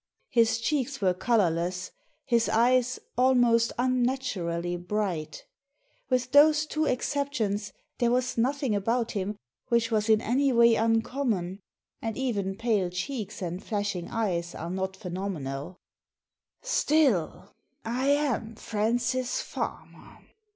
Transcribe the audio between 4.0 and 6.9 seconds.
naturally bright With those two